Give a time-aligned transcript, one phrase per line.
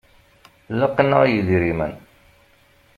[0.79, 1.93] Laqen-aɣ yidrimen.